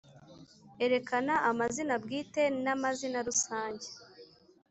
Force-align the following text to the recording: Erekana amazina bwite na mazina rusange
Erekana 0.85 1.33
amazina 1.49 1.95
bwite 2.03 2.43
na 2.63 2.73
mazina 2.81 3.19
rusange 3.27 3.87